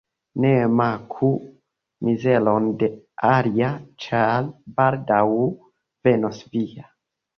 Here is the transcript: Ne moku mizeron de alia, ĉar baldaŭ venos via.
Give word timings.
Ne 0.43 0.51
moku 0.77 1.27
mizeron 2.07 2.71
de 2.83 2.89
alia, 3.33 3.69
ĉar 4.07 4.49
baldaŭ 4.81 5.23
venos 6.09 6.45
via. 6.57 6.89